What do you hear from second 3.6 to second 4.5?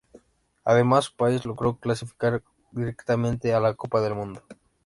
Copa del Mundo.